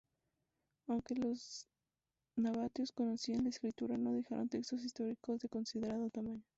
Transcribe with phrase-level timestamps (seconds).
[0.87, 1.67] Aunque los
[2.35, 6.41] nabateos conocían la escritura, no dejaron textos históricos de considerado tamaño.